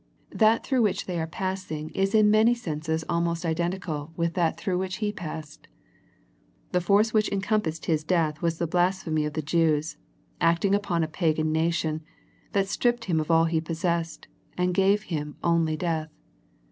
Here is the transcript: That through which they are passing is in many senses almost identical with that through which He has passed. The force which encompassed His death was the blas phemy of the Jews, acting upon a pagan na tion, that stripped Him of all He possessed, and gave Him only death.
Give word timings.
That 0.31 0.65
through 0.65 0.81
which 0.81 1.05
they 1.05 1.19
are 1.19 1.27
passing 1.27 1.91
is 1.91 2.15
in 2.15 2.31
many 2.31 2.55
senses 2.55 3.05
almost 3.07 3.45
identical 3.45 4.11
with 4.17 4.33
that 4.33 4.57
through 4.57 4.79
which 4.79 4.95
He 4.95 5.09
has 5.09 5.13
passed. 5.13 5.67
The 6.71 6.81
force 6.81 7.13
which 7.13 7.29
encompassed 7.31 7.85
His 7.85 8.03
death 8.03 8.41
was 8.41 8.57
the 8.57 8.65
blas 8.65 9.03
phemy 9.03 9.27
of 9.27 9.33
the 9.33 9.43
Jews, 9.43 9.97
acting 10.41 10.73
upon 10.73 11.03
a 11.03 11.07
pagan 11.07 11.51
na 11.51 11.69
tion, 11.69 12.01
that 12.53 12.67
stripped 12.67 13.05
Him 13.05 13.19
of 13.19 13.29
all 13.29 13.45
He 13.45 13.61
possessed, 13.61 14.27
and 14.57 14.73
gave 14.73 15.03
Him 15.03 15.35
only 15.43 15.77
death. 15.77 16.09